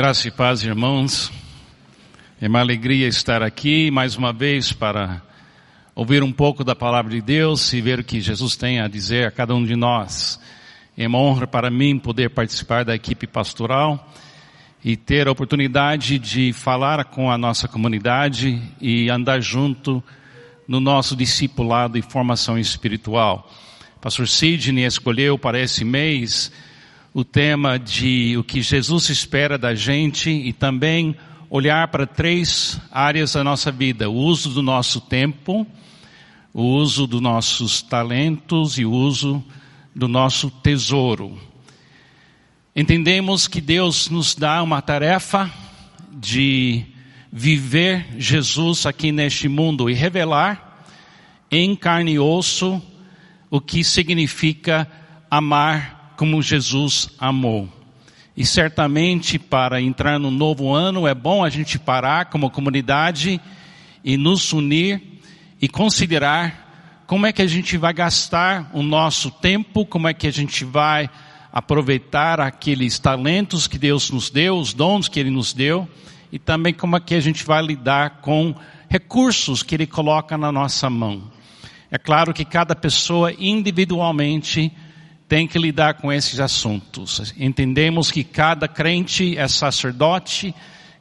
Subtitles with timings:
[0.00, 1.30] Graça e paz, irmãos.
[2.40, 5.20] É uma alegria estar aqui mais uma vez para
[5.94, 9.26] ouvir um pouco da palavra de Deus e ver o que Jesus tem a dizer
[9.26, 10.40] a cada um de nós.
[10.96, 14.10] É uma honra para mim poder participar da equipe pastoral
[14.82, 20.02] e ter a oportunidade de falar com a nossa comunidade e andar junto
[20.66, 23.52] no nosso discipulado e formação espiritual.
[24.00, 26.50] Pastor Sidney escolheu para esse mês
[27.12, 31.16] o tema de o que Jesus espera da gente e também
[31.48, 35.66] olhar para três áreas da nossa vida: o uso do nosso tempo,
[36.54, 39.44] o uso dos nossos talentos e o uso
[39.94, 41.38] do nosso tesouro.
[42.74, 45.50] Entendemos que Deus nos dá uma tarefa
[46.12, 46.84] de
[47.32, 50.84] viver Jesus aqui neste mundo e revelar
[51.50, 52.80] em carne e osso
[53.50, 54.88] o que significa
[55.28, 57.66] amar como Jesus amou.
[58.36, 63.40] E certamente para entrar no novo ano é bom a gente parar como comunidade
[64.04, 65.00] e nos unir
[65.62, 70.26] e considerar como é que a gente vai gastar o nosso tempo, como é que
[70.26, 71.08] a gente vai
[71.50, 75.88] aproveitar aqueles talentos que Deus nos deu, os dons que Ele nos deu,
[76.30, 78.54] e também como é que a gente vai lidar com
[78.90, 81.30] recursos que Ele coloca na nossa mão.
[81.90, 84.70] É claro que cada pessoa individualmente
[85.30, 87.32] tem que lidar com esses assuntos.
[87.38, 90.52] Entendemos que cada crente é sacerdote,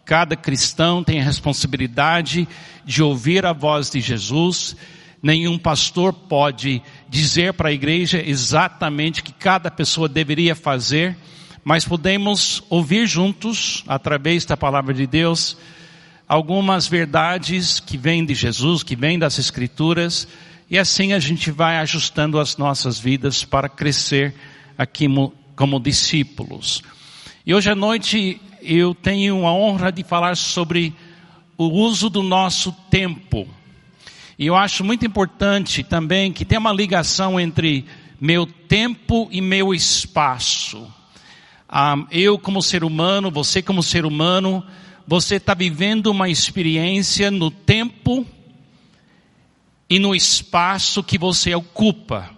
[0.05, 2.47] cada cristão tem a responsabilidade
[2.86, 4.75] de ouvir a voz de Jesus.
[5.19, 11.17] Nenhum pastor pode dizer para a igreja exatamente o que cada pessoa deveria fazer,
[11.64, 15.58] mas podemos ouvir juntos, através da palavra de Deus,
[16.27, 20.27] algumas verdades que vêm de Jesus, que vêm das Escrituras,
[20.69, 24.35] e assim a gente vai ajustando as nossas vidas para crescer
[24.77, 25.07] aqui
[25.55, 26.83] como discípulos.
[27.45, 30.93] E hoje à noite eu tenho a honra de falar sobre
[31.57, 33.47] o uso do nosso tempo.
[34.37, 37.85] E eu acho muito importante também que tem uma ligação entre
[38.21, 40.87] meu tempo e meu espaço.
[41.67, 44.63] Ah, eu como ser humano, você como ser humano,
[45.08, 48.25] você está vivendo uma experiência no tempo
[49.89, 52.30] e no espaço que você ocupa.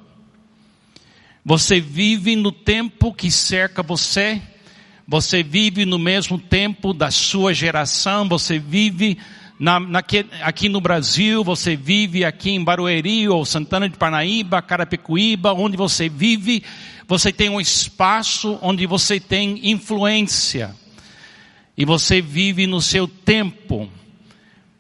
[1.44, 4.42] Você vive no tempo que cerca você,
[5.08, 9.18] você vive no mesmo tempo da sua geração, você vive
[9.60, 9.80] na,
[10.42, 16.08] aqui no Brasil, você vive aqui em Barueri ou Santana de Parnaíba, Carapicuíba, onde você
[16.08, 16.64] vive,
[17.08, 20.76] você tem um espaço onde você tem influência.
[21.76, 23.90] E você vive no seu tempo.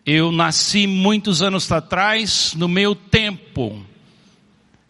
[0.05, 3.85] Eu nasci muitos anos atrás no meu tempo.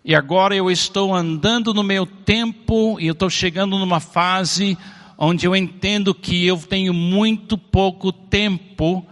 [0.06, 4.78] E agora eu estou andando no meu tempo e eu estou chegando numa fase
[5.18, 9.06] onde eu entendo que eu tenho muito pouco tempo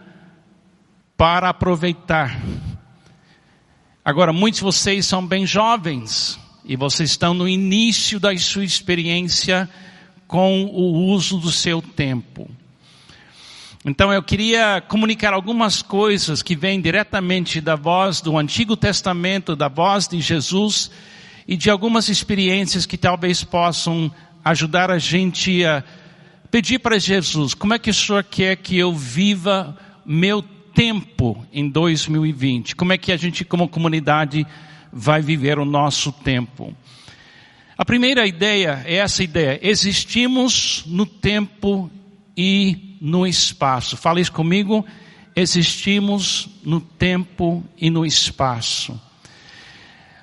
[1.17, 2.41] para aproveitar.
[4.03, 9.69] Agora, muitos de vocês são bem jovens e vocês estão no início da sua experiência
[10.27, 12.49] com o uso do seu tempo.
[13.85, 19.69] Então eu queria comunicar algumas coisas que vêm diretamente da voz do Antigo Testamento, da
[19.69, 20.91] voz de Jesus
[21.47, 24.11] e de algumas experiências que talvez possam
[24.43, 25.81] ajudar a gente a
[26.51, 30.41] pedir para Jesus, como é que o Senhor quer que eu viva meu
[30.73, 32.75] tempo em 2020?
[32.75, 34.45] Como é que a gente como comunidade
[34.91, 36.75] vai viver o nosso tempo?
[37.77, 41.89] A primeira ideia é essa ideia, existimos no tempo
[42.41, 43.97] e no espaço.
[43.97, 44.85] Fala isso comigo.
[45.35, 48.97] Existimos no tempo e no espaço.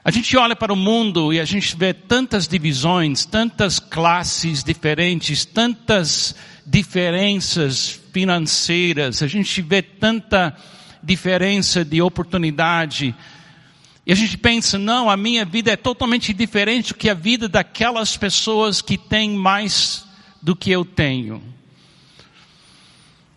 [0.03, 5.45] A gente olha para o mundo e a gente vê tantas divisões, tantas classes diferentes,
[5.45, 6.35] tantas
[6.67, 10.57] diferenças financeiras, a gente vê tanta
[11.03, 13.15] diferença de oportunidade.
[14.07, 17.47] E a gente pensa, não, a minha vida é totalmente diferente do que a vida
[17.47, 20.07] daquelas pessoas que têm mais
[20.41, 21.56] do que eu tenho.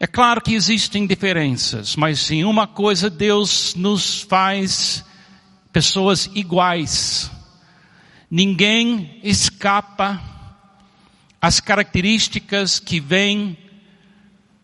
[0.01, 5.04] É claro que existem diferenças, mas em uma coisa Deus nos faz
[5.74, 7.30] pessoas iguais.
[8.31, 10.22] Ninguém escapa
[11.42, 13.57] às características que vêm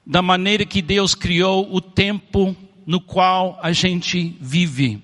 [0.06, 2.56] da maneira que Deus criou o tempo
[2.86, 5.04] no qual a gente vive.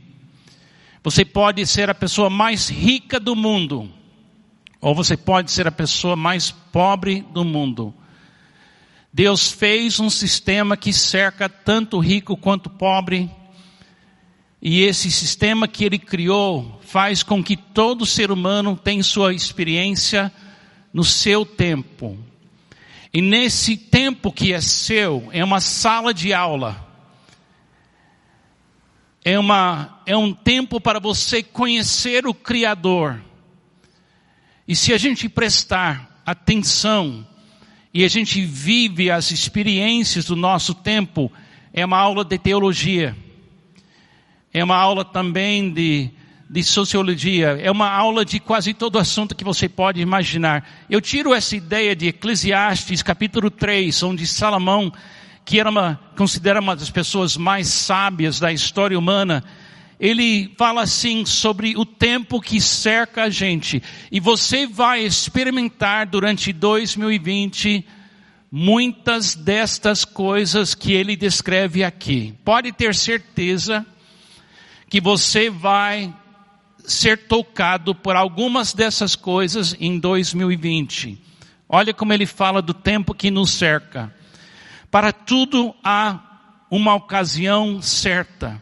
[1.03, 3.91] Você pode ser a pessoa mais rica do mundo,
[4.79, 7.93] ou você pode ser a pessoa mais pobre do mundo.
[9.13, 13.29] Deus fez um sistema que cerca tanto rico quanto pobre.
[14.61, 20.31] E esse sistema que ele criou faz com que todo ser humano tenha sua experiência
[20.93, 22.17] no seu tempo.
[23.13, 26.87] E nesse tempo que é seu, é uma sala de aula.
[29.25, 33.21] É, uma, é um tempo para você conhecer o Criador.
[34.65, 37.27] E se a gente prestar atenção
[37.93, 41.31] e a gente vive as experiências do nosso tempo,
[41.73, 43.15] é uma aula de teologia.
[44.53, 46.11] É uma aula também de
[46.51, 50.69] de sociologia, é uma aula de quase todo assunto que você pode imaginar.
[50.89, 54.91] Eu tiro essa ideia de Eclesiastes, capítulo 3, onde Salomão,
[55.45, 59.41] que era uma, considera uma das pessoas mais sábias da história humana,
[60.01, 63.83] ele fala assim sobre o tempo que cerca a gente.
[64.11, 67.85] E você vai experimentar durante 2020
[68.51, 72.33] muitas destas coisas que ele descreve aqui.
[72.43, 73.85] Pode ter certeza
[74.89, 76.11] que você vai
[76.83, 81.15] ser tocado por algumas dessas coisas em 2020.
[81.69, 84.11] Olha como ele fala do tempo que nos cerca.
[84.89, 86.19] Para tudo há
[86.71, 88.59] uma ocasião certa.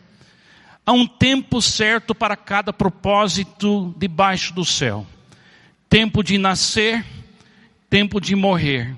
[0.89, 5.06] Há um tempo certo para cada propósito debaixo do céu.
[5.88, 7.06] Tempo de nascer,
[7.88, 8.97] tempo de morrer.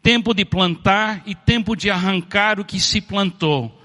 [0.00, 3.82] Tempo de plantar e tempo de arrancar o que se plantou.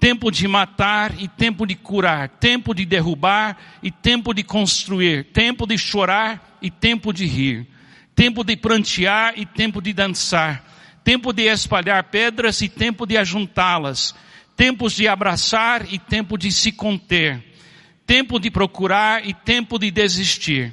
[0.00, 5.68] Tempo de matar e tempo de curar, tempo de derrubar e tempo de construir, tempo
[5.68, 7.68] de chorar e tempo de rir,
[8.12, 10.64] tempo de prantear e tempo de dançar,
[11.04, 14.16] tempo de espalhar pedras e tempo de ajuntá-las,
[14.56, 17.42] tempos de abraçar e tempo de se conter,
[18.06, 20.72] tempo de procurar e tempo de desistir,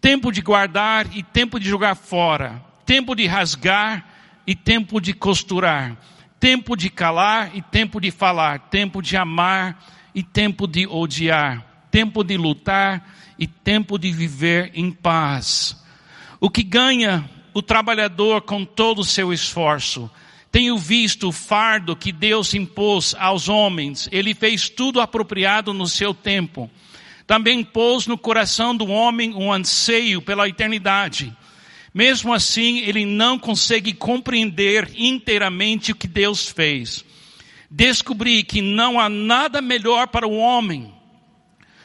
[0.00, 4.06] tempo de guardar e tempo de jogar fora, tempo de rasgar
[4.46, 5.96] e tempo de costurar.
[6.40, 9.84] Tempo de calar e tempo de falar, tempo de amar
[10.14, 15.84] e tempo de odiar, tempo de lutar e tempo de viver em paz.
[16.40, 20.08] O que ganha o trabalhador com todo o seu esforço?
[20.50, 26.14] Tenho visto o fardo que Deus impôs aos homens, ele fez tudo apropriado no seu
[26.14, 26.70] tempo.
[27.26, 31.36] Também pôs no coração do homem um anseio pela eternidade.
[31.92, 37.04] Mesmo assim, ele não consegue compreender inteiramente o que Deus fez.
[37.70, 40.94] Descobri que não há nada melhor para o homem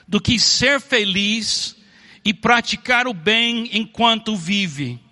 [0.07, 1.75] do que ser feliz
[2.23, 5.02] e praticar o bem enquanto vive.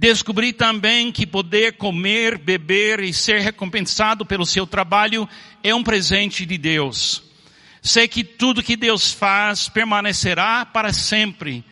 [0.00, 5.28] Descobri também que poder comer, beber e ser recompensado pelo seu trabalho
[5.62, 7.22] é um presente de Deus.
[7.82, 11.62] Sei que tudo que Deus faz permanecerá para sempre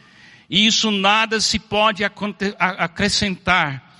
[0.50, 3.98] e isso nada se pode acrescentar.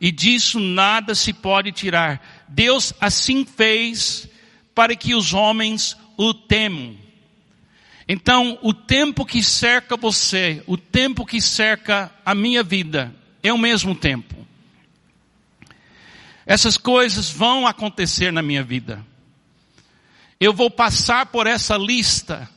[0.00, 2.44] E disso nada se pode tirar.
[2.48, 4.28] Deus assim fez
[4.74, 6.96] para que os homens o temam.
[8.08, 13.58] Então, o tempo que cerca você, o tempo que cerca a minha vida, é o
[13.58, 14.34] mesmo tempo.
[16.46, 19.04] Essas coisas vão acontecer na minha vida.
[20.38, 22.48] Eu vou passar por essa lista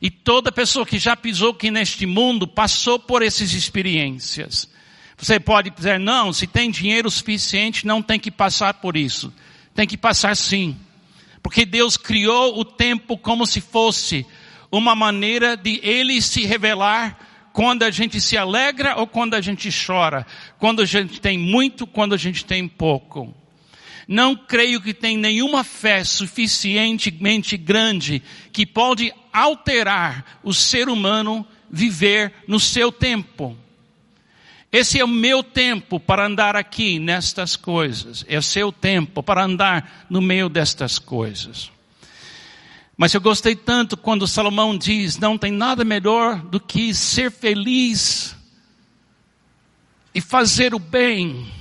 [0.00, 4.68] e toda pessoa que já pisou aqui neste mundo passou por essas experiências.
[5.16, 9.32] Você pode dizer, não, se tem dinheiro suficiente, não tem que passar por isso.
[9.74, 10.76] Tem que passar sim.
[11.42, 14.26] Porque Deus criou o tempo como se fosse
[14.70, 17.18] uma maneira de Ele se revelar
[17.52, 20.26] quando a gente se alegra ou quando a gente chora.
[20.58, 23.34] Quando a gente tem muito, quando a gente tem pouco.
[24.08, 32.32] Não creio que tem nenhuma fé suficientemente grande que pode alterar o ser humano viver
[32.46, 33.56] no seu tempo.
[34.70, 38.24] Esse é o meu tempo para andar aqui nestas coisas.
[38.26, 41.70] É o seu tempo para andar no meio destas coisas.
[43.02, 48.36] Mas eu gostei tanto quando Salomão diz: não tem nada melhor do que ser feliz
[50.14, 51.52] e fazer o bem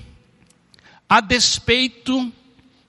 [1.09, 2.31] a despeito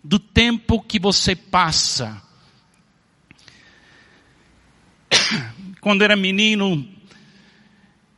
[0.04, 2.22] do tempo que você passa.
[5.80, 6.86] Quando era menino,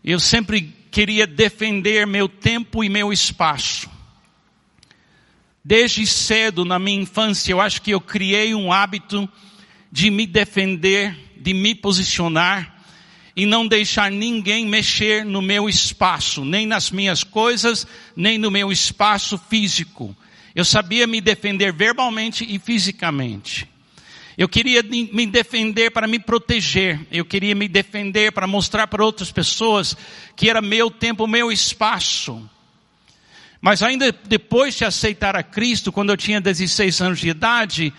[0.02, 3.88] eu sempre queria defender meu tempo e meu espaço.
[5.64, 9.30] Desde cedo, na minha infância, eu acho que eu criei um hábito
[9.94, 12.82] de me defender, de me posicionar
[13.36, 17.86] e não deixar ninguém mexer no meu espaço, nem nas minhas coisas,
[18.16, 20.12] nem no meu espaço físico.
[20.52, 23.68] Eu sabia me defender verbalmente e fisicamente.
[24.36, 26.98] Eu queria me defender para me proteger.
[27.08, 29.96] Eu queria me defender para mostrar para outras pessoas
[30.34, 32.50] que era meu tempo, meu espaço.
[33.60, 37.94] Mas ainda depois de aceitar a Cristo, quando eu tinha 16 anos de idade,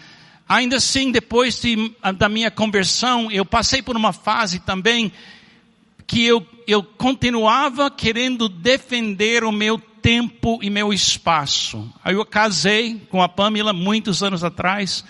[0.47, 5.11] Ainda assim, depois de, da minha conversão, eu passei por uma fase também
[6.05, 11.91] que eu, eu continuava querendo defender o meu tempo e meu espaço.
[12.03, 15.03] Aí eu casei com a Pamela muitos anos atrás.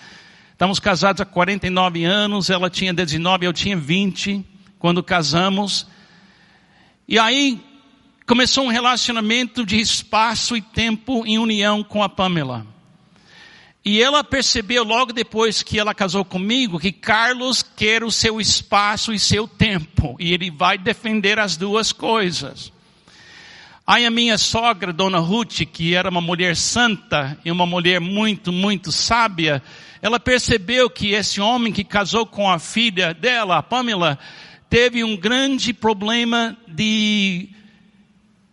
[0.52, 4.42] Estamos casados há 49 anos, ela tinha 19, eu tinha 20
[4.78, 5.86] quando casamos.
[7.06, 7.60] E aí
[8.26, 12.66] começou um relacionamento de espaço e tempo em união com a Pamela.
[13.88, 19.12] E ela percebeu logo depois que ela casou comigo que Carlos quer o seu espaço
[19.12, 20.16] e seu tempo.
[20.18, 22.72] E ele vai defender as duas coisas.
[23.86, 28.50] Aí a minha sogra, Dona Ruth, que era uma mulher santa e uma mulher muito,
[28.50, 29.62] muito sábia,
[30.02, 34.18] ela percebeu que esse homem que casou com a filha dela, a Pamela,
[34.68, 37.50] teve um grande problema de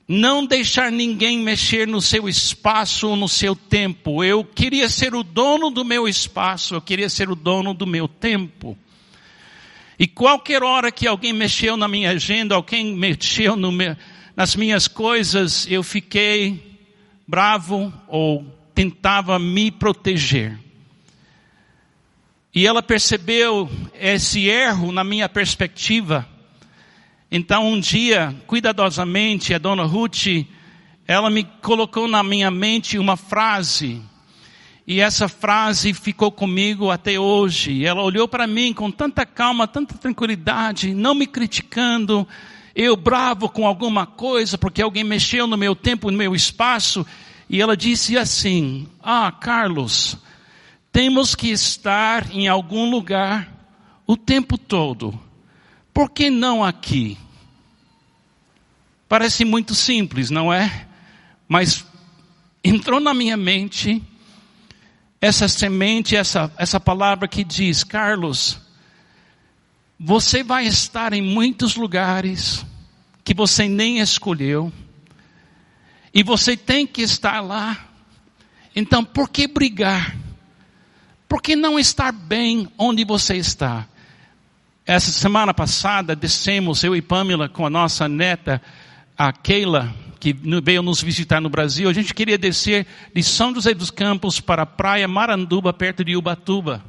[0.08, 4.24] não deixar ninguém mexer no seu espaço ou no seu tempo.
[4.24, 8.08] Eu queria ser o dono do meu espaço, eu queria ser o dono do meu
[8.08, 8.78] tempo.
[9.98, 13.96] E qualquer hora que alguém mexeu na minha agenda, alguém mexeu meu,
[14.36, 16.78] nas minhas coisas, eu fiquei
[17.28, 20.60] bravo ou tentava me proteger.
[22.54, 26.28] E ela percebeu esse erro na minha perspectiva
[27.36, 30.46] então um dia, cuidadosamente, a dona Ruth,
[31.08, 34.00] ela me colocou na minha mente uma frase.
[34.86, 37.84] E essa frase ficou comigo até hoje.
[37.84, 42.28] Ela olhou para mim com tanta calma, tanta tranquilidade, não me criticando,
[42.76, 47.04] eu bravo com alguma coisa porque alguém mexeu no meu tempo, no meu espaço.
[47.50, 50.20] E ela disse assim: Ah, Carlos,
[50.92, 53.52] temos que estar em algum lugar
[54.06, 55.20] o tempo todo.
[55.94, 57.18] Por que não aqui?
[59.08, 60.88] Parece muito simples, não é?
[61.48, 61.86] Mas
[62.64, 64.02] entrou na minha mente
[65.22, 68.60] essa semente, essa, essa palavra que diz, Carlos,
[70.00, 72.66] você vai estar em muitos lugares
[73.24, 74.72] que você nem escolheu,
[76.14, 77.88] e você tem que estar lá.
[78.76, 80.16] Então, por que brigar?
[81.28, 83.88] Por que não estar bem onde você está?
[84.86, 88.62] Essa semana passada descemos, eu e Pamela, com a nossa neta,
[89.18, 93.74] a Keila, que veio nos visitar no Brasil, a gente queria descer de São José
[93.74, 96.84] dos Campos para a praia Maranduba, perto de Ubatuba.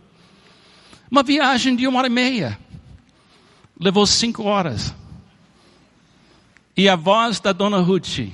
[1.08, 2.58] Uma viagem de uma hora e meia.
[3.78, 4.92] Levou cinco horas.
[6.76, 8.28] E a voz da dona Ruth.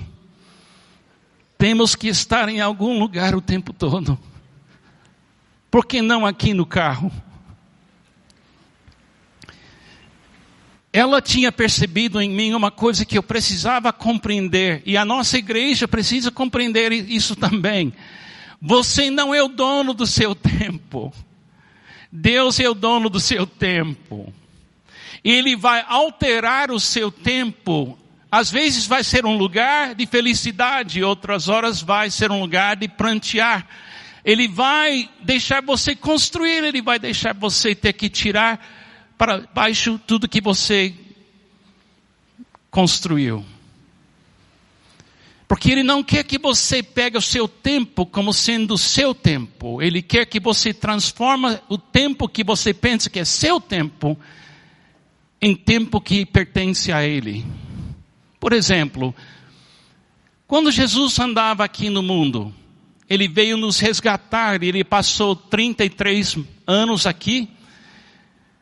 [1.59, 4.19] Temos que estar em algum lugar o tempo todo.
[5.71, 7.13] Por que não aqui no carro?
[10.93, 15.87] Ela tinha percebido em mim uma coisa que eu precisava compreender, e a nossa igreja
[15.87, 17.93] precisa compreender isso também.
[18.61, 21.13] Você não é o dono do seu tempo.
[22.13, 24.33] Deus é o dono do seu tempo.
[25.25, 27.97] Ele vai alterar o seu tempo.
[28.31, 32.89] Às vezes vai ser um lugar de felicidade, outras horas vai ser um lugar de
[32.89, 33.67] prantear.
[34.25, 38.80] Ele vai deixar você construir, ele vai deixar você ter que tirar
[39.21, 40.95] para baixo tudo que você
[42.71, 43.45] construiu.
[45.47, 49.83] Porque Ele não quer que você pegue o seu tempo como sendo o seu tempo.
[49.83, 54.19] Ele quer que você transforme o tempo que você pensa que é seu tempo
[55.39, 57.45] em tempo que pertence a Ele.
[58.39, 59.15] Por exemplo,
[60.47, 62.55] quando Jesus andava aqui no mundo,
[63.07, 67.51] Ele veio nos resgatar, Ele passou 33 anos aqui,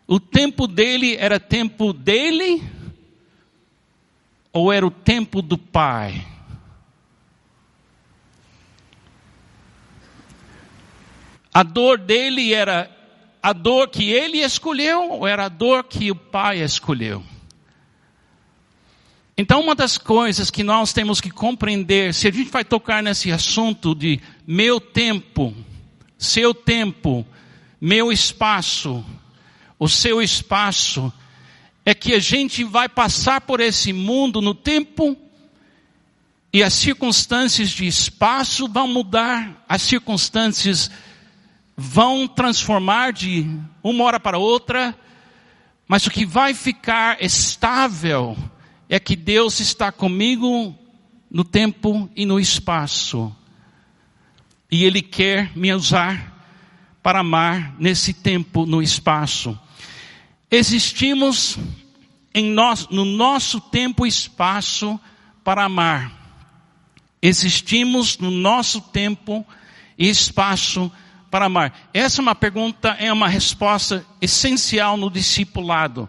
[0.09, 2.63] o tempo dele era tempo dele
[4.51, 6.27] ou era o tempo do pai?
[11.53, 12.91] A dor dele era
[13.43, 17.23] a dor que ele escolheu ou era a dor que o pai escolheu?
[19.37, 23.31] Então, uma das coisas que nós temos que compreender, se a gente vai tocar nesse
[23.31, 25.55] assunto de meu tempo,
[26.17, 27.27] seu tempo,
[27.81, 29.05] meu espaço,
[29.79, 31.13] o seu espaço,
[31.85, 35.17] é que a gente vai passar por esse mundo no tempo
[36.53, 40.91] e as circunstâncias de espaço vão mudar, as circunstâncias
[41.77, 43.47] vão transformar de
[43.83, 44.99] uma hora para outra,
[45.87, 48.37] mas o que vai ficar estável
[48.89, 50.75] é que Deus está comigo
[51.31, 53.35] no tempo e no espaço.
[54.71, 56.37] E Ele quer me usar
[57.03, 59.59] para amar nesse tempo, no espaço.
[60.51, 61.59] Existimos
[62.35, 64.99] nós, no nosso tempo e espaço
[65.45, 66.13] para amar.
[67.21, 69.45] Existimos no nosso tempo
[69.99, 70.91] e espaço
[71.31, 71.91] para amar.
[71.93, 76.09] Essa é uma pergunta, é uma resposta essencial no discipulado.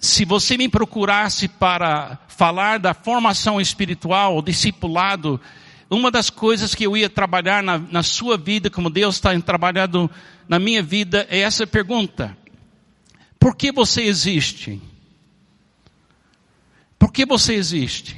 [0.00, 5.40] se você me procurasse para falar da formação espiritual, discipulado,
[5.90, 10.08] uma das coisas que eu ia trabalhar na, na sua vida, como Deus está trabalhando
[10.48, 12.37] na minha vida, é essa pergunta.
[13.38, 14.80] Por que você existe?
[16.98, 18.16] Por que você existe?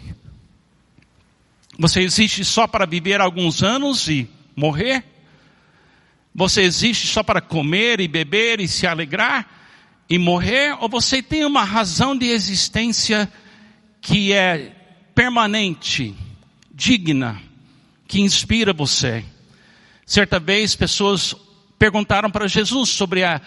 [1.79, 5.05] Você existe só para viver alguns anos e morrer?
[6.35, 9.49] Você existe só para comer e beber e se alegrar
[10.09, 10.77] e morrer?
[10.81, 13.31] Ou você tem uma razão de existência
[14.01, 14.77] que é
[15.15, 16.15] permanente,
[16.73, 17.41] digna,
[18.07, 19.25] que inspira você?
[20.07, 21.35] Certa vez pessoas
[21.79, 23.41] perguntaram para Jesus sobre a,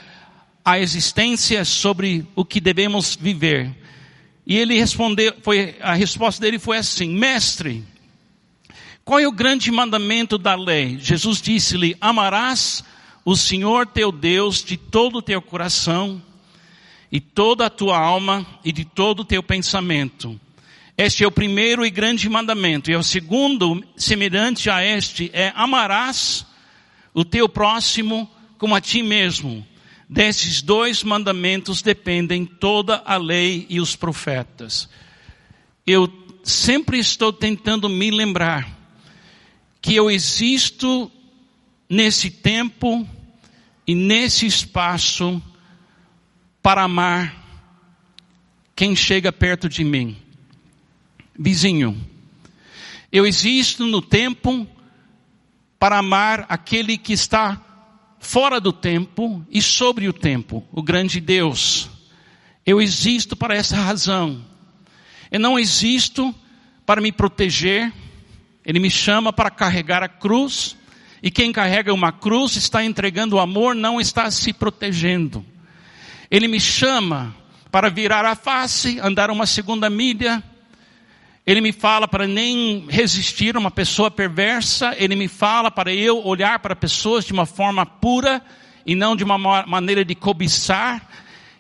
[0.64, 3.72] a existência, sobre o que devemos viver.
[4.46, 7.84] E ele respondeu, foi, a resposta dele foi assim, mestre,
[9.06, 10.98] qual é o grande mandamento da lei?
[10.98, 12.84] Jesus disse-lhe: Amarás
[13.26, 16.22] o Senhor teu Deus de todo o teu coração,
[17.12, 20.40] e toda a tua alma, e de todo o teu pensamento.
[20.98, 22.90] Este é o primeiro e grande mandamento.
[22.90, 26.46] E o segundo, semelhante a este, é amarás
[27.14, 29.66] o teu próximo como a ti mesmo.
[30.10, 34.90] Desses dois mandamentos dependem toda a lei e os profetas.
[35.86, 36.12] Eu
[36.44, 38.70] sempre estou tentando me lembrar
[39.82, 41.12] que eu existo
[41.90, 43.08] nesse tempo
[43.86, 45.42] e nesse espaço
[46.62, 47.44] para amar
[48.76, 50.18] quem chega perto de mim.
[51.38, 52.00] Vizinho,
[53.12, 54.68] eu existo no tempo
[55.78, 57.73] para amar aquele que está
[58.24, 61.90] fora do tempo e sobre o tempo, o grande Deus.
[62.66, 64.44] Eu existo para essa razão.
[65.30, 66.34] Eu não existo
[66.86, 67.92] para me proteger,
[68.66, 70.78] ele me chama para carregar a cruz,
[71.22, 75.46] e quem carrega uma cruz está entregando o amor, não está se protegendo.
[76.32, 77.36] Ele me chama
[77.70, 80.42] para virar a face, andar uma segunda milha.
[81.46, 84.96] Ele me fala para nem resistir a uma pessoa perversa.
[84.98, 88.42] Ele me fala para eu olhar para pessoas de uma forma pura
[88.86, 91.06] e não de uma maneira de cobiçar.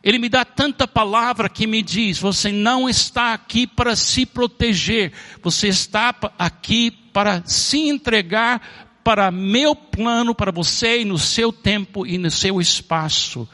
[0.01, 5.11] Ele me dá tanta palavra que me diz: você não está aqui para se proteger,
[5.41, 8.61] você está aqui para se entregar
[9.03, 13.47] para meu plano, para você e no seu tempo e no seu espaço.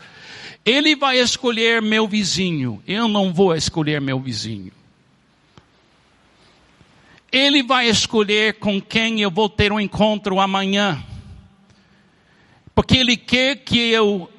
[0.64, 4.79] Ele vai escolher meu vizinho, eu não vou escolher meu vizinho.
[7.32, 11.04] Ele vai escolher com quem eu vou ter um encontro amanhã.
[12.74, 14.30] Porque Ele quer que eu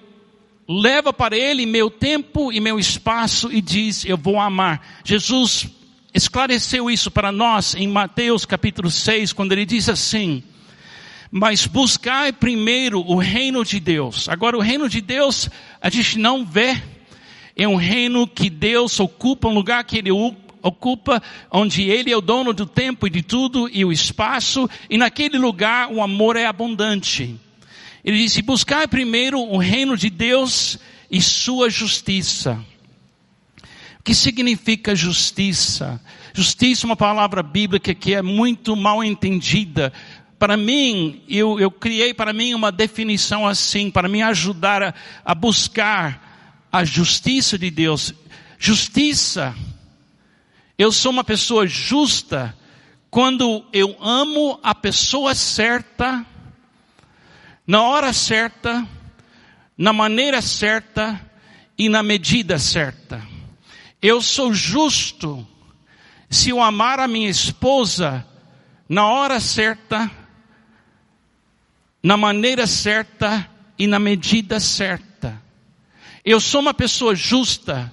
[0.70, 5.00] leva para ele meu tempo e meu espaço e diz: Eu vou amar.
[5.04, 5.66] Jesus
[6.14, 10.44] esclareceu isso para nós em Mateus capítulo 6, quando ele diz assim:
[11.30, 14.28] Mas buscai primeiro o reino de Deus.
[14.28, 15.50] Agora, o reino de Deus
[15.80, 16.80] a gente não vê,
[17.56, 20.12] é um reino que Deus ocupa, um lugar que ele
[20.62, 24.96] ocupa, onde ele é o dono do tempo e de tudo e o espaço, e
[24.96, 27.38] naquele lugar o amor é abundante.
[28.04, 30.78] Ele disse: buscar primeiro o reino de Deus
[31.10, 32.58] e sua justiça.
[33.98, 36.00] O que significa justiça?
[36.32, 39.92] Justiça é uma palavra bíblica que é muito mal entendida.
[40.38, 45.34] Para mim, eu, eu criei para mim uma definição assim, para me ajudar a, a
[45.34, 48.14] buscar a justiça de Deus.
[48.58, 49.54] Justiça,
[50.80, 52.56] eu sou uma pessoa justa
[53.10, 56.24] quando eu amo a pessoa certa
[57.66, 58.88] na hora certa,
[59.76, 61.20] na maneira certa
[61.76, 63.22] e na medida certa.
[64.00, 65.46] Eu sou justo
[66.30, 68.26] se eu amar a minha esposa
[68.88, 70.10] na hora certa,
[72.02, 73.46] na maneira certa
[73.78, 75.42] e na medida certa.
[76.24, 77.92] Eu sou uma pessoa justa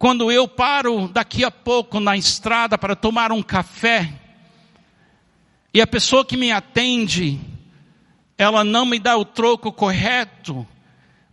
[0.00, 4.10] quando eu paro daqui a pouco na estrada para tomar um café
[5.74, 7.38] e a pessoa que me atende
[8.38, 10.66] ela não me dá o troco correto,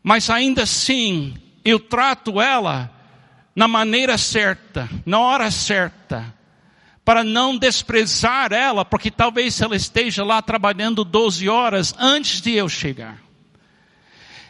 [0.03, 2.91] mas ainda assim eu trato ela
[3.55, 6.35] na maneira certa, na hora certa,
[7.05, 12.67] para não desprezar ela, porque talvez ela esteja lá trabalhando 12 horas antes de eu
[12.67, 13.17] chegar.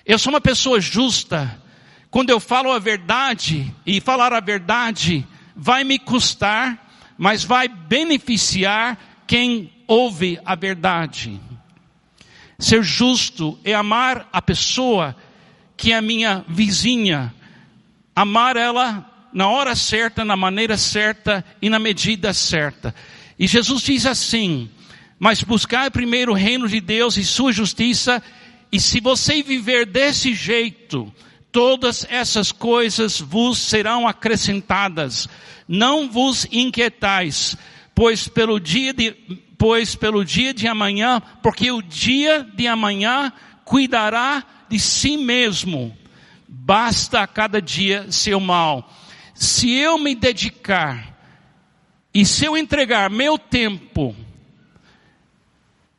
[0.04, 1.62] Eu sou uma pessoa justa,
[2.10, 8.98] quando eu falo a verdade, e falar a verdade vai me custar, mas vai beneficiar
[9.26, 11.39] quem ouve a verdade.
[12.60, 15.15] Ser justo é amar a pessoa
[15.76, 17.34] que é minha vizinha,
[18.15, 22.96] amar ela na hora certa, na maneira certa e na medida certa.
[23.38, 24.70] E Jesus diz assim:
[25.20, 28.24] Mas buscar primeiro o reino de Deus e sua justiça,
[28.72, 31.13] e se você viver desse jeito,
[31.52, 35.28] todas essas coisas vos serão acrescentadas.
[35.68, 37.58] Não vos inquietais,
[37.94, 39.12] pois pelo dia de,
[39.58, 43.32] pois pelo dia de amanhã, porque o dia de amanhã
[43.66, 45.96] cuidará de si mesmo.
[46.48, 48.90] Basta a cada dia seu mal.
[49.34, 51.16] Se eu me dedicar
[52.14, 54.16] e se eu entregar meu tempo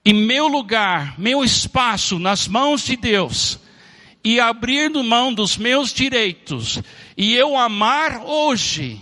[0.05, 3.61] e meu lugar, meu espaço nas mãos de Deus,
[4.29, 6.83] e abrir mão dos meus direitos,
[7.17, 9.01] e eu amar hoje,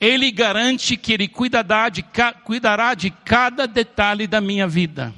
[0.00, 2.02] Ele garante que Ele cuidará de,
[2.42, 5.14] cuidará de cada detalhe da minha vida.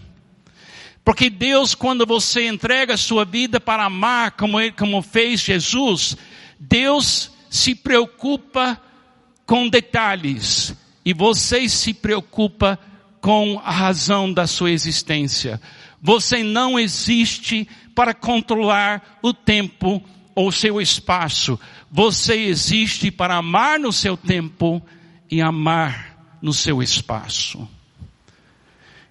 [1.04, 6.16] Porque Deus, quando você entrega a sua vida para amar, como, ele, como fez Jesus,
[6.58, 8.76] Deus se preocupa
[9.46, 10.74] com detalhes
[11.04, 12.76] e você se preocupa
[13.20, 15.60] com a razão da sua existência.
[16.00, 20.02] Você não existe para controlar o tempo
[20.34, 21.58] ou seu espaço.
[21.90, 24.80] Você existe para amar no seu tempo
[25.30, 27.68] e amar no seu espaço.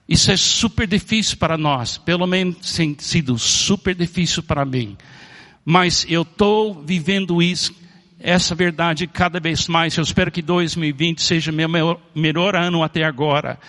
[0.08, 4.98] Isso é super difícil para nós, pelo menos tem sido super difícil para mim.
[5.66, 7.76] Mas eu estou vivendo isso,
[8.18, 9.98] essa verdade cada vez mais.
[9.98, 13.60] Eu espero que 2020 seja meu melhor, melhor ano até agora.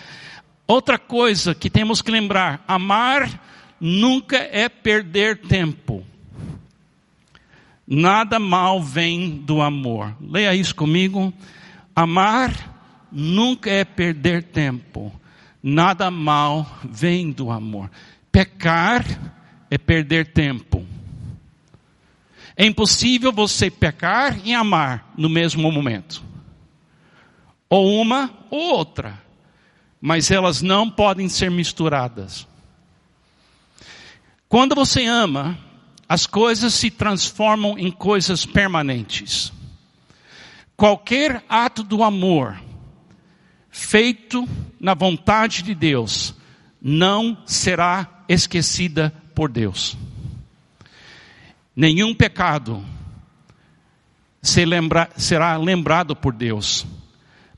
[0.69, 3.41] Outra coisa que temos que lembrar: amar
[3.79, 6.05] nunca é perder tempo.
[7.85, 10.15] Nada mal vem do amor.
[10.21, 11.33] Leia isso comigo.
[11.95, 12.53] Amar
[13.11, 15.11] nunca é perder tempo
[15.61, 17.91] nada mal vem do amor.
[18.31, 19.05] Pecar
[19.69, 20.85] é perder tempo.
[22.55, 26.23] É impossível você pecar e amar no mesmo momento.
[27.69, 29.28] Ou uma ou outra.
[30.01, 32.47] Mas elas não podem ser misturadas.
[34.47, 35.57] Quando você ama,
[36.07, 39.51] as coisas se transformam em coisas permanentes.
[40.75, 42.57] Qualquer ato do amor
[43.69, 44.47] feito
[44.79, 46.35] na vontade de Deus,
[46.81, 49.97] não será esquecida por Deus.
[51.75, 52.83] Nenhum pecado
[54.41, 56.85] se lembra, será lembrado por Deus,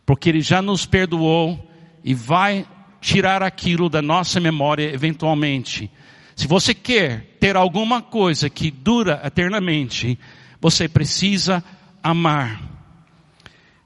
[0.06, 1.71] porque Ele já nos perdoou
[2.04, 2.66] e vai
[3.00, 5.90] tirar aquilo da nossa memória eventualmente.
[6.36, 10.18] Se você quer ter alguma coisa que dura eternamente,
[10.60, 11.64] você precisa
[12.04, 12.62] amar.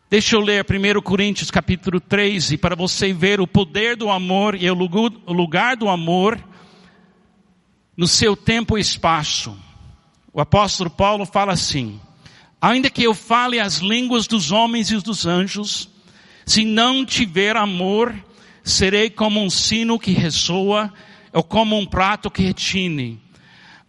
[0.09, 4.69] Deixa eu ler 1 Coríntios capítulo 13 para você ver o poder do amor e
[4.69, 6.41] o lugar do amor
[7.97, 9.57] no seu tempo e espaço.
[10.31, 11.99] O apóstolo Paulo fala assim:
[12.61, 15.89] Ainda que eu fale as línguas dos homens e dos anjos,
[16.45, 18.15] se não tiver amor,
[18.63, 20.93] serei como um sino que ressoa,
[21.33, 23.19] ou como um prato que retine.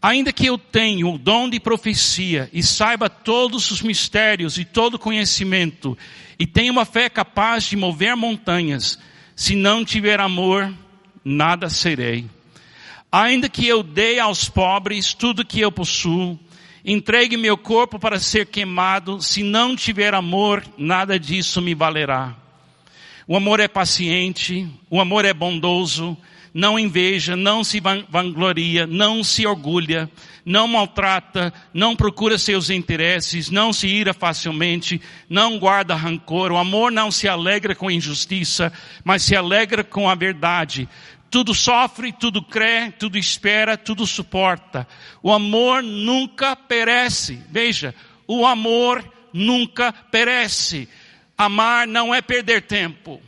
[0.00, 4.98] Ainda que eu tenha o dom de profecia e saiba todos os mistérios e todo
[4.98, 5.96] conhecimento,
[6.38, 8.98] e tenha uma fé capaz de mover montanhas,
[9.34, 10.72] se não tiver amor,
[11.24, 12.26] nada serei.
[13.10, 16.38] Ainda que eu dê aos pobres tudo que eu possuo,
[16.84, 22.45] entregue meu corpo para ser queimado, se não tiver amor, nada disso me valerá.
[23.28, 26.16] O amor é paciente, o amor é bondoso,
[26.54, 30.08] não inveja, não se vangloria, não se orgulha,
[30.44, 36.52] não maltrata, não procura seus interesses, não se ira facilmente, não guarda rancor.
[36.52, 40.88] O amor não se alegra com injustiça, mas se alegra com a verdade.
[41.28, 44.86] Tudo sofre, tudo crê, tudo espera, tudo suporta.
[45.20, 47.42] O amor nunca perece.
[47.50, 47.92] Veja,
[48.26, 50.88] o amor nunca perece.
[51.36, 53.20] Amar não é perder tempo.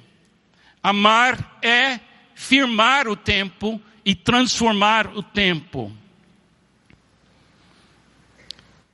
[0.83, 2.01] Amar é
[2.35, 5.93] firmar o tempo e transformar o tempo.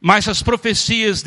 [0.01, 1.23] Mas as profecias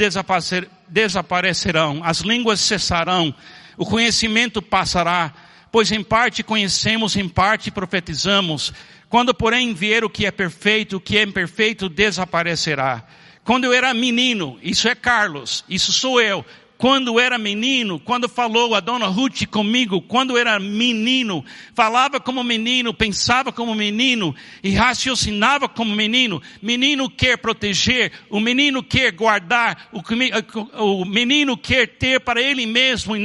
[0.88, 3.34] desaparecerão, as línguas cessarão,
[3.78, 5.34] o conhecimento passará,
[5.72, 8.74] pois em parte conhecemos, em parte profetizamos.
[9.10, 13.04] Quando, porém, vier o que é perfeito, o que é imperfeito desaparecerá.
[13.44, 16.46] Quando eu era menino, isso é Carlos, isso sou eu,
[16.78, 22.94] quando era menino, quando falou a dona Ruth comigo, quando era menino, falava como menino,
[22.94, 26.40] pensava como menino e raciocinava como menino.
[26.62, 33.20] Menino quer proteger, o menino quer guardar, o menino quer ter para ele mesmo e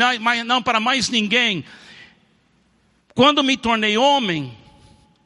[0.45, 1.63] não para mais ninguém.
[3.15, 4.57] Quando me tornei homem,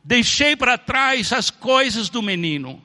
[0.02, 2.82] deixei para trás as coisas do menino.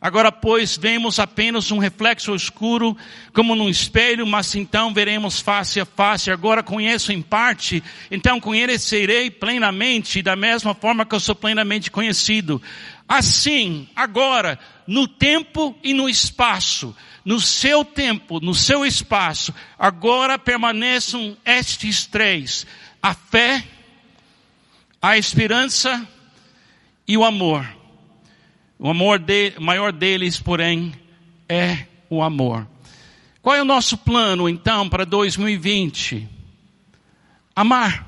[0.00, 2.96] Agora, pois, vemos apenas um reflexo escuro,
[3.32, 6.30] como num espelho, mas então veremos face a face.
[6.30, 12.62] Agora conheço em parte, então conhecerei plenamente, da mesma forma que eu sou plenamente conhecido.
[13.08, 14.56] Assim, agora,
[14.86, 16.94] no tempo e no espaço.
[17.24, 22.66] No seu tempo, no seu espaço, agora permaneçam estes três:
[23.02, 23.62] a fé,
[25.02, 26.08] a esperança
[27.06, 27.77] e o amor.
[28.78, 30.94] O amor de, maior deles, porém,
[31.48, 32.66] é o amor.
[33.42, 36.28] Qual é o nosso plano então para 2020?
[37.56, 38.06] Amar.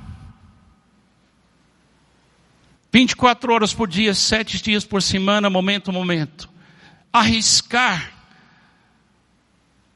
[2.92, 6.48] 24 horas por dia, 7 dias por semana, momento a momento.
[7.12, 8.12] Arriscar.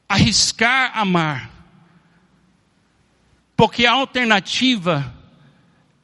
[0.09, 1.51] Arriscar amar.
[3.55, 5.14] Porque a alternativa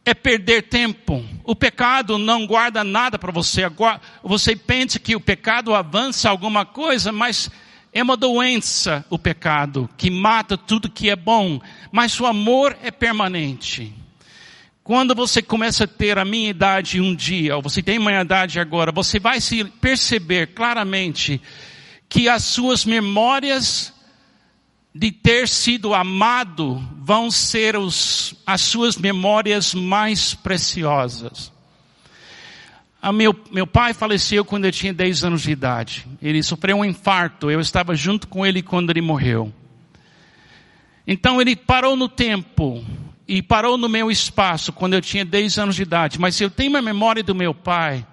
[0.05, 1.23] é perder tempo.
[1.43, 3.63] O pecado não guarda nada para você.
[4.23, 7.49] Você pensa que o pecado avança alguma coisa, mas
[7.93, 11.59] é uma doença o pecado que mata tudo que é bom,
[11.91, 13.93] mas o amor é permanente.
[14.83, 18.59] Quando você começa a ter a minha idade um dia, ou você tem minha idade
[18.59, 21.39] agora, você vai se perceber claramente
[22.09, 23.93] que as suas memórias
[24.93, 31.51] de ter sido amado vão ser os, as suas memórias mais preciosas.
[33.01, 36.05] A meu, meu pai faleceu quando eu tinha 10 anos de idade.
[36.21, 37.49] Ele sofreu um infarto.
[37.49, 39.51] Eu estava junto com ele quando ele morreu.
[41.07, 42.83] Então ele parou no tempo
[43.27, 46.19] e parou no meu espaço quando eu tinha 10 anos de idade.
[46.19, 48.05] Mas eu tenho uma memória do meu pai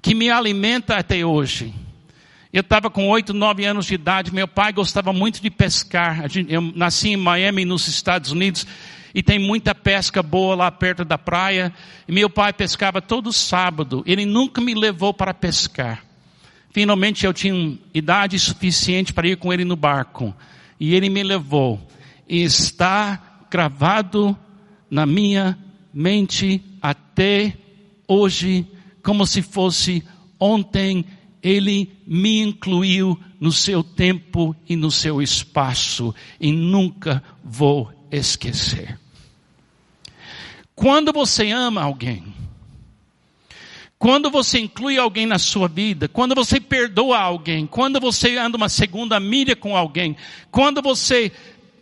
[0.00, 1.74] que me alimenta até hoje.
[2.52, 4.34] Eu estava com oito, nove anos de idade.
[4.34, 6.26] Meu pai gostava muito de pescar.
[6.46, 8.66] Eu nasci em Miami, nos Estados Unidos,
[9.14, 11.72] e tem muita pesca boa lá perto da praia.
[12.06, 14.02] E meu pai pescava todo sábado.
[14.06, 16.04] Ele nunca me levou para pescar.
[16.70, 20.34] Finalmente eu tinha idade suficiente para ir com ele no barco.
[20.78, 21.80] E ele me levou.
[22.28, 24.36] E está gravado
[24.90, 25.58] na minha
[25.92, 27.56] mente até
[28.06, 28.66] hoje,
[29.02, 30.04] como se fosse
[30.38, 31.06] ontem
[31.42, 38.98] ele me incluiu no seu tempo e no seu espaço e nunca vou esquecer.
[40.74, 42.24] Quando você ama alguém,
[43.98, 48.68] quando você inclui alguém na sua vida, quando você perdoa alguém, quando você anda uma
[48.68, 50.16] segunda milha com alguém,
[50.50, 51.30] quando você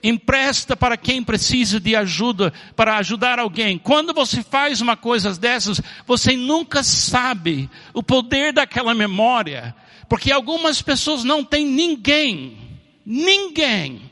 [0.03, 3.79] empresta para quem precisa de ajuda, para ajudar alguém.
[3.79, 9.75] Quando você faz uma coisa dessas, você nunca sabe o poder daquela memória,
[10.09, 12.57] porque algumas pessoas não têm ninguém,
[13.05, 14.11] ninguém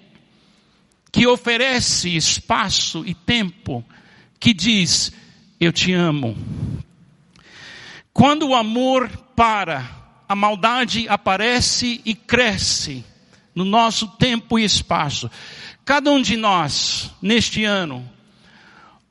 [1.11, 3.85] que oferece espaço e tempo
[4.39, 5.13] que diz,
[5.59, 6.37] eu te amo.
[8.13, 9.99] Quando o amor para,
[10.29, 13.05] a maldade aparece e cresce
[13.55, 15.31] no nosso tempo e espaço.
[15.89, 18.07] Cada um de nós, neste ano,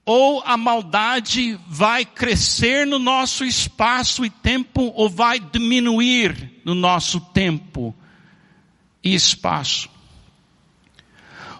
[0.05, 7.19] ou a maldade vai crescer no nosso espaço e tempo, ou vai diminuir no nosso
[7.19, 7.95] tempo
[9.03, 9.89] e espaço.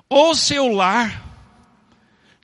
[0.08, 1.26] Ou seu lar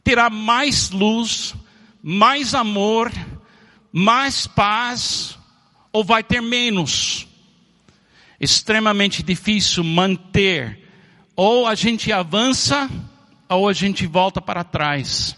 [0.03, 1.53] terá mais luz,
[2.01, 3.12] mais amor,
[3.91, 5.38] mais paz,
[5.91, 7.27] ou vai ter menos.
[8.39, 10.83] Extremamente difícil manter
[11.36, 12.89] ou a gente avança,
[13.50, 15.36] ou a gente volta para trás.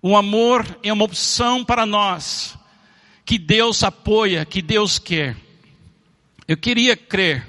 [0.00, 2.56] O amor é uma opção para nós,
[3.24, 5.36] que Deus apoia, que Deus quer.
[6.46, 7.46] Eu queria crer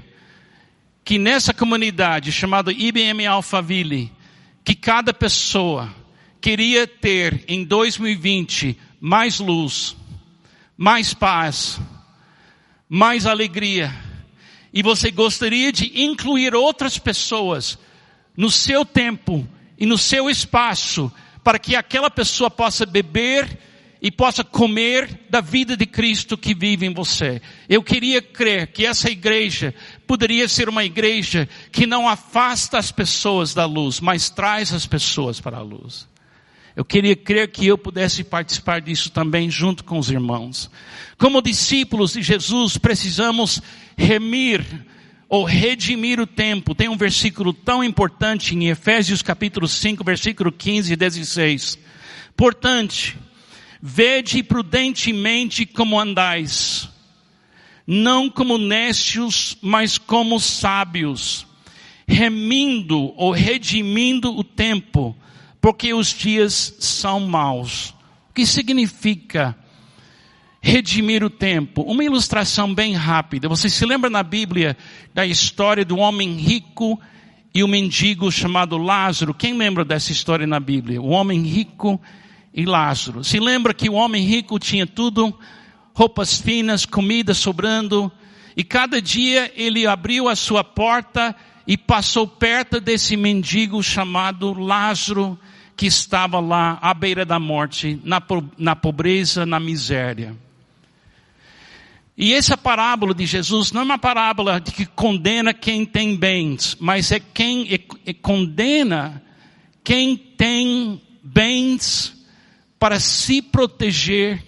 [1.03, 4.11] que nessa comunidade chamada IBM Alphaville,
[4.63, 5.93] que cada pessoa
[6.39, 9.97] queria ter em 2020 mais luz,
[10.77, 11.79] mais paz,
[12.87, 13.93] mais alegria,
[14.73, 17.77] e você gostaria de incluir outras pessoas
[18.35, 21.11] no seu tempo e no seu espaço
[21.43, 23.59] para que aquela pessoa possa beber
[24.01, 27.41] e possa comer da vida de Cristo que vive em você.
[27.69, 29.73] Eu queria crer que essa igreja
[30.05, 35.39] poderia ser uma igreja que não afasta as pessoas da luz, mas traz as pessoas
[35.39, 36.07] para a luz.
[36.75, 40.71] Eu queria crer que eu pudesse participar disso também junto com os irmãos.
[41.19, 43.61] Como discípulos de Jesus, precisamos
[43.95, 44.65] remir
[45.29, 46.73] ou redimir o tempo.
[46.73, 51.77] Tem um versículo tão importante em Efésios capítulo 5, versículo 15 e 16.
[52.35, 53.15] Portanto,
[53.81, 56.89] vede prudentemente como andais,
[57.85, 61.45] não como necios, mas como sábios,
[62.07, 65.15] remindo ou redimindo o tempo,
[65.63, 67.91] porque os dias são maus.
[68.29, 69.57] O que significa
[70.59, 71.83] redimir o tempo?
[71.83, 73.47] Uma ilustração bem rápida.
[73.47, 74.75] Você se lembra na Bíblia
[75.13, 76.99] da história do homem rico
[77.55, 79.33] e o mendigo chamado Lázaro?
[79.33, 81.01] Quem lembra dessa história na Bíblia?
[81.01, 81.97] O homem rico
[82.53, 83.23] e Lázaro.
[83.23, 85.33] Se lembra que o homem rico tinha tudo,
[85.93, 88.11] roupas finas, comida sobrando,
[88.57, 91.33] E cada dia ele abriu a sua porta
[91.65, 95.39] e passou perto desse mendigo chamado Lázaro,
[95.75, 98.21] que estava lá à beira da morte, na,
[98.57, 100.35] na pobreza, na miséria.
[102.15, 106.77] E essa parábola de Jesus não é uma parábola de que condena quem tem bens,
[106.79, 109.21] mas é quem é, é, condena
[109.83, 112.13] quem tem bens
[112.77, 114.43] para se proteger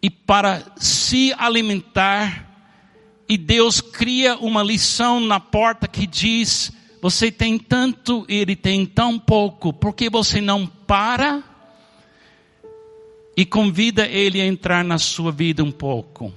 [0.00, 2.44] e para se alimentar.
[3.28, 6.70] E Deus cria uma lição na porta que diz:
[7.10, 11.56] você tem tanto, ele tem tão pouco, por que você não para?
[13.36, 16.32] e convida ele a entrar na sua vida um pouco.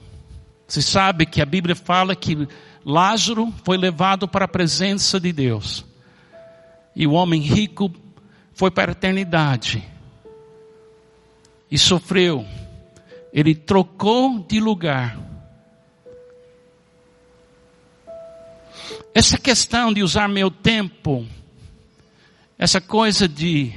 [0.67, 2.47] Você sabe que a Bíblia fala que
[2.83, 5.85] Lázaro foi levado para a presença de Deus.
[6.93, 7.89] E o homem rico
[8.53, 9.81] foi para a eternidade.
[11.71, 12.45] E sofreu.
[13.31, 15.17] Ele trocou de lugar.
[19.13, 21.25] Essa questão de usar meu tempo,
[22.57, 23.73] essa coisa de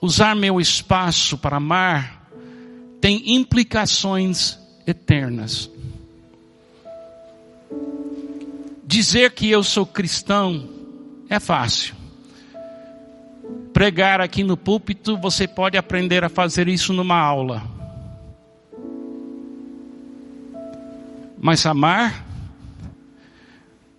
[0.00, 2.28] usar meu espaço para amar
[3.00, 5.70] tem implicações eternas.
[8.84, 10.68] Dizer que eu sou cristão
[11.28, 11.94] é fácil.
[13.72, 17.62] Pregar aqui no púlpito, você pode aprender a fazer isso numa aula.
[21.38, 22.25] Mas amar,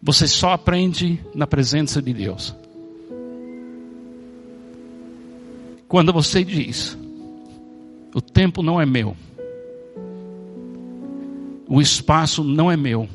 [0.08, 2.56] você só aprende na presença de Deus.
[5.86, 6.98] Quando você diz,
[8.16, 9.18] o tempo não é meu,
[11.68, 13.10] o espaço não é meu,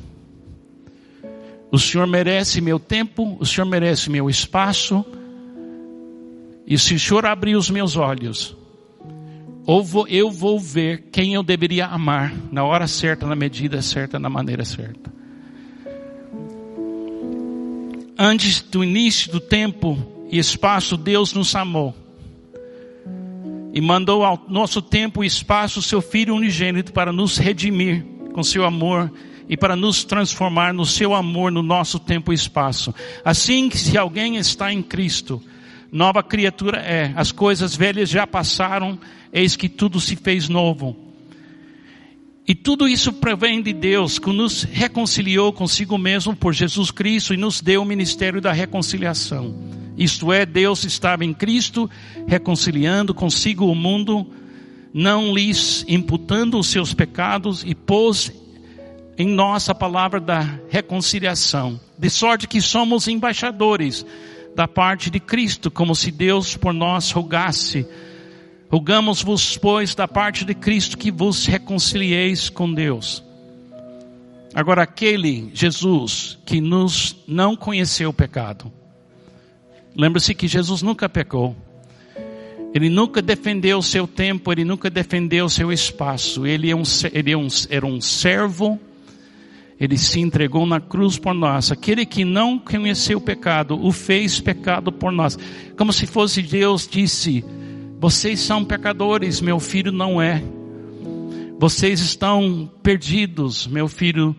[1.71, 5.03] o Senhor merece meu tempo, o Senhor merece meu espaço,
[6.67, 8.55] e se o Senhor abrir os meus olhos,
[10.11, 14.63] eu vou ver quem eu deveria amar na hora certa, na medida certa, na maneira
[14.63, 15.22] certa.
[18.25, 19.99] Antes do início do tempo
[20.31, 21.93] e espaço, Deus nos amou
[23.75, 28.41] e mandou ao nosso tempo e espaço o seu Filho unigênito para nos redimir com
[28.45, 29.13] seu amor
[29.49, 32.95] e para nos transformar no seu amor no nosso tempo e espaço.
[33.25, 35.43] Assim que se alguém está em Cristo,
[35.91, 37.13] nova criatura é.
[37.17, 39.01] As coisas velhas já passaram,
[39.33, 41.02] eis que tudo se fez novo.
[42.47, 47.37] E tudo isso provém de Deus, que nos reconciliou consigo mesmo por Jesus Cristo e
[47.37, 49.55] nos deu o ministério da reconciliação.
[49.97, 51.89] Isto é, Deus estava em Cristo
[52.27, 54.27] reconciliando consigo o mundo,
[54.93, 58.33] não lhes imputando os seus pecados e pôs
[59.17, 64.05] em nós a palavra da reconciliação, de sorte que somos embaixadores
[64.57, 67.87] da parte de Cristo, como se Deus por nós rogasse.
[68.73, 73.23] Rogamos-vos, pois, da parte de Cristo que vos reconcilieis com Deus.
[74.55, 78.73] Agora, aquele Jesus que nos não conheceu o pecado,
[79.95, 81.55] Lembre-se que Jesus nunca pecou.
[82.75, 86.47] Ele nunca defendeu o seu tempo, ele nunca defendeu o seu espaço.
[86.47, 86.83] Ele, é um,
[87.13, 88.81] ele é um, era um servo,
[89.79, 91.71] ele se entregou na cruz por nós.
[91.71, 95.39] Aquele que não conheceu o pecado, o fez pecado por nós.
[95.77, 97.45] Como se fosse Deus disse:
[98.03, 100.43] Vocês são pecadores, meu filho não é.
[101.57, 104.35] Vocês estão perdidos, meu filho,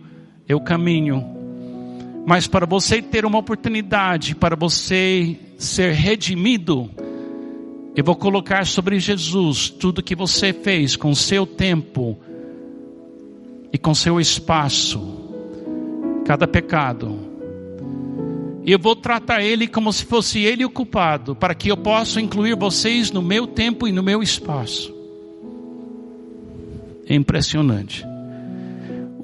[0.50, 1.24] eu caminho.
[2.28, 6.92] Mas para você ter uma oportunidade, para você ser redimido,
[7.96, 12.20] eu vou colocar sobre Jesus tudo que você fez com seu tempo
[13.72, 15.00] e com seu espaço,
[16.26, 17.23] cada pecado.
[18.66, 22.22] E eu vou tratar ele como se fosse ele o culpado, para que eu possa
[22.22, 24.94] incluir vocês no meu tempo e no meu espaço.
[27.08, 28.06] É impressionante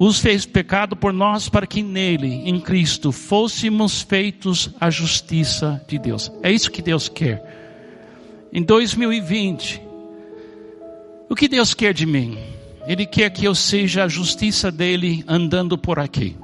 [0.02, 5.98] os fez pecado por nós para que nele, em Cristo, fôssemos feitos a justiça de
[5.98, 6.32] Deus.
[6.42, 7.44] É isso que Deus quer.
[8.50, 9.78] Em 2020,
[11.28, 12.38] o que Deus quer de mim?
[12.86, 16.34] Ele quer que eu seja a justiça dele andando por aqui.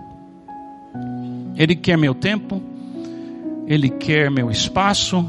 [1.57, 2.63] Ele quer meu tempo,
[3.67, 5.29] ele quer meu espaço,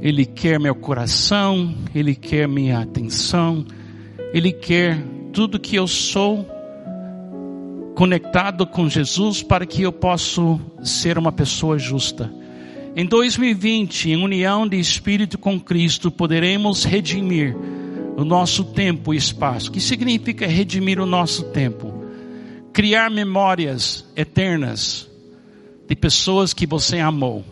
[0.00, 3.64] ele quer meu coração, ele quer minha atenção,
[4.32, 4.98] ele quer
[5.32, 6.46] tudo que eu sou
[7.94, 10.40] conectado com Jesus para que eu possa
[10.82, 12.32] ser uma pessoa justa.
[12.96, 17.56] Em 2020, em união de espírito com Cristo, poderemos redimir
[18.16, 19.70] o nosso tempo e espaço.
[19.70, 22.02] O que significa redimir o nosso tempo?
[22.72, 25.08] Criar memórias eternas
[25.92, 27.44] de pessoas que você amou.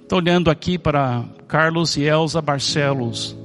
[0.00, 3.36] Estou olhando aqui para Carlos e Elza Barcelos.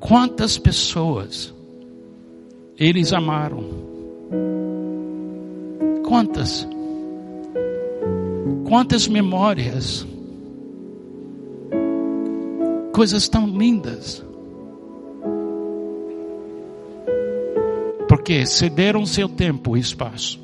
[0.00, 1.54] Quantas pessoas
[2.76, 3.62] eles amaram.
[6.04, 6.66] Quantas?
[8.68, 10.04] Quantas memórias?
[12.92, 14.25] Coisas tão lindas.
[18.26, 20.40] Porque cederam seu tempo e espaço.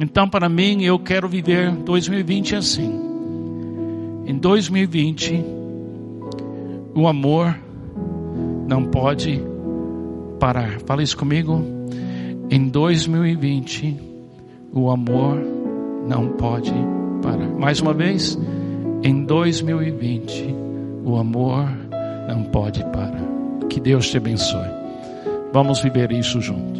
[0.00, 2.90] Então, para mim, eu quero viver 2020 assim.
[4.26, 5.44] Em 2020,
[6.92, 7.56] o amor
[8.66, 9.40] não pode
[10.40, 10.80] parar.
[10.80, 11.62] Fala isso comigo.
[12.50, 13.96] Em 2020,
[14.72, 15.40] o amor
[16.08, 16.74] não pode
[17.22, 17.46] parar.
[17.46, 18.36] Mais uma vez,
[19.04, 20.52] em 2020,
[21.04, 21.68] o amor
[22.26, 23.22] não pode parar.
[23.70, 24.77] Que Deus te abençoe.
[25.52, 26.77] Vamos viver isso juntos.